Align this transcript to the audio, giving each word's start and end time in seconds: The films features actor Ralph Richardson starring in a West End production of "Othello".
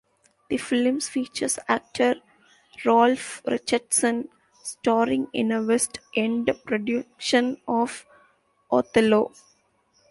The 0.49 0.57
films 0.57 1.09
features 1.09 1.59
actor 1.67 2.15
Ralph 2.83 3.43
Richardson 3.45 4.29
starring 4.63 5.27
in 5.31 5.51
a 5.51 5.61
West 5.61 5.99
End 6.15 6.49
production 6.65 7.61
of 7.67 8.07
"Othello". 8.71 9.31